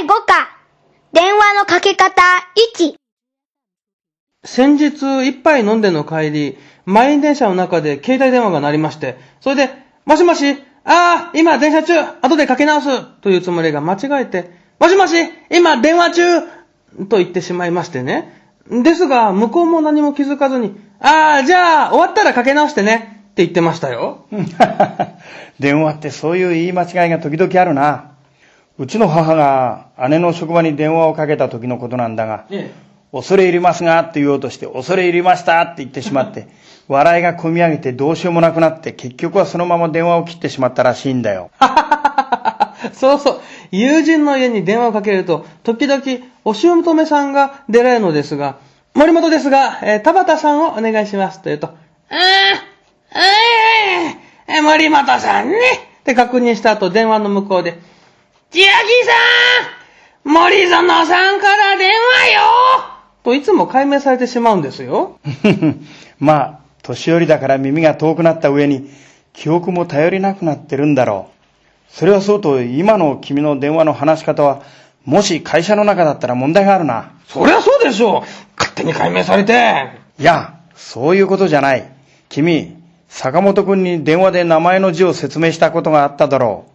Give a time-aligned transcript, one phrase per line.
[0.00, 0.48] 第5課、
[1.12, 2.22] 電話のかけ方
[2.78, 2.94] 1。
[4.46, 6.56] 先日一杯飲んでの帰り、
[6.86, 9.68] 満員電車の中で携帯電話が鳴りまして、それで、
[10.06, 15.12] もしもし、ああ、今電車中、後でかけ直すというつもりが間違えて、もしもし、
[15.50, 16.40] 今電話中
[17.10, 18.32] と言ってしまいましてね。
[18.70, 24.24] ですが、向こうも何も気づかずに、ああ、じゃあ、終わったらかけ直してねって言ってましたよ。
[25.60, 28.09] 電話ってそういう言い間違いが時々あるな。
[28.80, 32.72] うちの母が姉の職場に電話をかけた時のことなんだが、え
[33.12, 36.48] 恐れ入りますがって言おうとして、恐れ入りましたって言ってしまって、
[36.88, 41.50] 笑いが込み上げてどうしようもなくなって、結局はそのまま電話を切ってしまったらしいんだよ。
[42.94, 43.40] そうそう。
[43.70, 46.02] 友人の家に電話をかけると、時々、
[46.46, 48.56] お姑めさんが出られるのですが、
[48.94, 51.72] 森本ですが、えー田畑さんをお願いしますと言うと、あ
[52.08, 53.20] あ、
[54.48, 55.58] えー、森本さんね。
[56.00, 57.78] って確認した後、電話の向こうで、
[58.52, 58.68] 千秋
[59.06, 59.12] さ
[60.28, 62.40] ん森園さんから電話よ
[63.22, 65.20] といつも解明されてしまうんですよ。
[66.18, 68.90] まあ、年寄りだから耳が遠くなった上に、
[69.34, 71.28] 記憶も頼りなくなってるんだろ
[71.92, 71.96] う。
[71.96, 74.62] それはそうと、今の君の電話の話し方は、
[75.04, 77.12] もし会社の中だったら問題があるな。
[77.28, 78.20] そりゃそうでしょう。
[78.58, 79.90] 勝手に解明されて。
[80.18, 81.88] いや、そういうことじゃない。
[82.28, 82.76] 君、
[83.08, 86.69] 坂本くんに電話で名前の字を説明したことがあっただろう。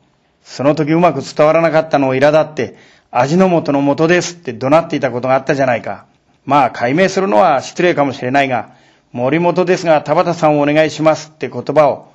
[0.45, 2.77] その時うまく伝わらなかったのを苛立って、
[3.11, 6.05] 味の素の素ですって怒鳴っていたことがあったじゃないか。
[6.45, 8.69] まあ、解明するのは失礼かもしれないが、
[9.11, 12.11] 森本ですが田畑さんをお願いしますって言葉を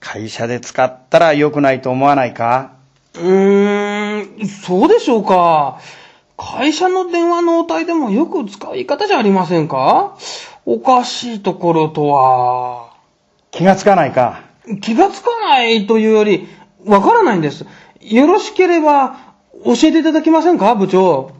[0.00, 2.72] 会社で使ったら良くないと思わないか？
[3.14, 5.80] うーん、そうでしょうか。
[6.36, 10.16] 会社の電話の応対でもよく使う言い方じゃありませんか？
[10.64, 12.94] おかしいところとは、
[13.50, 14.42] 気がつかないか？
[14.80, 16.48] 気がつかないというより、
[16.86, 17.66] わからないんです。
[18.00, 19.16] よろしければ、
[19.64, 20.74] 教えていただけませんか？
[20.74, 21.32] 部長。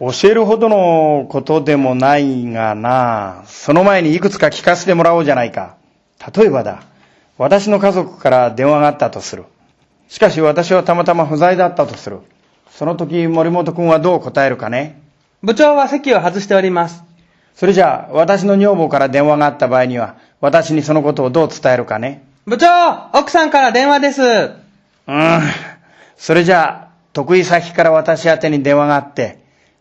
[0.00, 5.76] 教えるほどのことでもないがな、その前にいくつか聞かせてもらおうじゃないか。
[6.36, 6.82] 例えばだ、
[7.38, 9.44] 私の家族から電話があったとする。
[10.08, 12.20] しかし私はたまたま不在だったとする。
[12.70, 15.00] その時森本君はどう答えるかね？
[15.42, 17.02] 部長は席を外しております。
[17.54, 22.24] それじゃあ、私の女房から電話があった場合には、私にそのことをどう伝えるかね？
[22.46, 24.63] 部長奥さんから電話です。
[25.06, 25.42] うーん。
[26.16, 29.38] それじゃあ、得意先から私宛てに電話があって、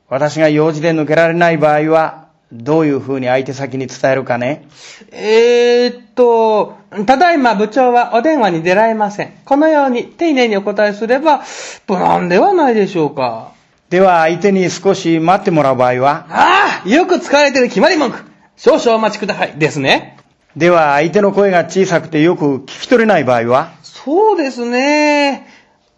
[0.09, 4.67] 私が用事で抜けられない場合は、どういう風に相手先に伝えるかね
[5.11, 9.33] えーっと、ただいま部長はお電話に出られません。
[9.43, 11.41] このように丁寧にお答えすれば、
[11.87, 13.51] 無難ではないでしょうか。
[13.89, 16.27] では相手に少し待ってもらう場合は？
[16.29, 18.19] ああよく使われてる決まり文句
[18.55, 19.53] 少々お待ちください。
[19.57, 20.17] ですね。
[20.55, 23.71] では相手の声が小さくてよく聞き取れない場合は？
[24.03, 25.47] そうですね。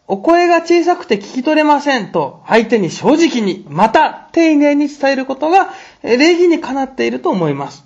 [0.08, 5.72] お声が小さくて聞き取れませんと、相手に正直に、また丁寧に伝えることが、
[6.04, 7.84] え礼儀にかなっていると思います。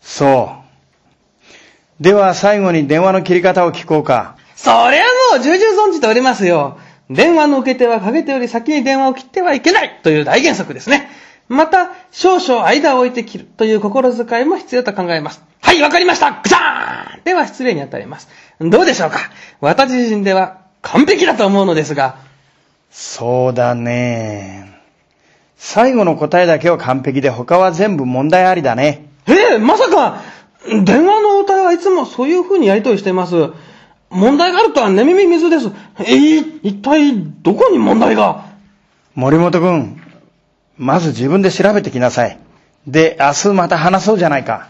[0.00, 0.50] そ
[2.00, 2.02] う。
[2.02, 4.36] では最後に電話の切り方を聞こうか。
[4.54, 5.02] そりゃ
[5.32, 6.78] もう重々存じておりますよ。
[7.10, 11.10] 電話の受け手はかけ手より先に電話を切ってはいけないという大原則ですね。
[11.48, 15.45] また、少々間を置いて切るという心遣いも必要と考えます。
[15.66, 18.28] はい、わかりましたぐさーんでは失礼に当たります。
[18.60, 19.18] どうでしょうか？
[19.60, 22.18] 私自身では完璧だと思うのですが、
[22.92, 24.80] そうだね。
[25.56, 29.08] 最後の答えだけは完璧で他は全部問題ありだね。
[29.26, 30.22] ええまさか、
[30.84, 33.50] 電話の応対はいつもそういう風にやりとりしています。
[34.08, 35.72] 問題があるとは寝耳水です。
[35.98, 37.12] えー一体
[37.42, 38.46] どこに問題が？
[39.16, 40.00] 森本君、
[40.78, 42.38] まず自分で調べてきなさい。
[42.86, 44.68] で、明日また話そうじゃないか。